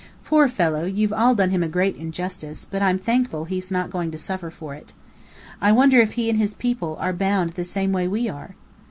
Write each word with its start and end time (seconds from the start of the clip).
"Poor 0.25 0.47
fellow, 0.47 0.83
you've 0.85 1.13
all 1.13 1.35
done 1.35 1.51
him 1.51 1.61
a 1.61 1.67
great 1.67 1.95
injustice, 1.95 2.65
but 2.65 2.81
I'm 2.81 2.97
thankful 2.97 3.45
he's 3.45 3.69
not 3.69 3.91
going 3.91 4.09
to 4.09 4.17
suffer 4.17 4.49
for 4.49 4.73
it. 4.73 4.93
I 5.61 5.71
wonder 5.71 5.99
if 5.99 6.13
he 6.13 6.27
and 6.27 6.39
his 6.39 6.55
people 6.55 6.95
are 6.99 7.13
bound 7.13 7.51
the 7.51 7.63
same 7.63 7.91
way 7.91 8.07
we 8.07 8.27
are?" 8.27 8.55